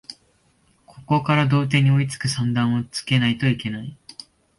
[0.87, 3.95] ここから同点に追いつく算段をつけないといけない